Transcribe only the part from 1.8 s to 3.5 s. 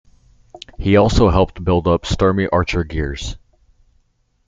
up Sturmey Archer Gears.